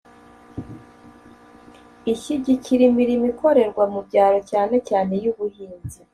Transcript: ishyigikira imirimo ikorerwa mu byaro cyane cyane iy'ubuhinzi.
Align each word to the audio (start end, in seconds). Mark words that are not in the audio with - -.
ishyigikira 2.13 2.83
imirimo 2.89 3.25
ikorerwa 3.33 3.83
mu 3.93 3.99
byaro 4.07 4.37
cyane 4.49 4.75
cyane 4.87 5.11
iy'ubuhinzi. 5.19 5.99